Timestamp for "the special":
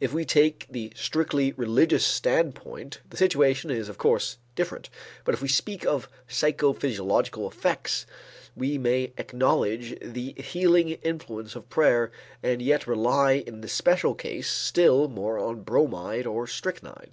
13.60-14.16